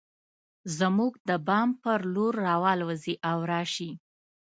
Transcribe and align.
زموږ 0.77 1.13
د 1.27 1.29
بام 1.47 1.69
پر 1.83 1.99
لور 2.13 2.33
راوالوزي 2.47 3.15
او 3.29 3.37
راشي 3.51 3.91